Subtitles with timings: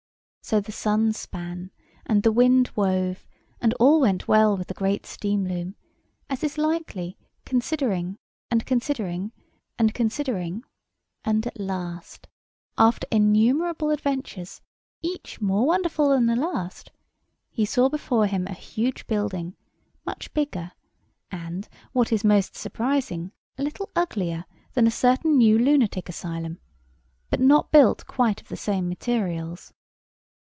[0.43, 1.71] So the sun span,
[2.05, 3.25] and the wind wove,
[3.61, 5.75] and all went well with the great steam loom;
[6.29, 10.65] as is likely, considering—and considering—and considering—
[11.23, 12.27] And at last,
[12.77, 14.61] after innumerable adventures,
[15.01, 16.91] each more wonderful than the last,
[17.49, 19.55] he saw before him a huge building,
[20.05, 20.73] much bigger,
[21.31, 24.43] and—what is most surprising—a little uglier
[24.73, 26.59] than a certain new lunatic asylum,
[27.29, 29.71] but not built quite of the same materials.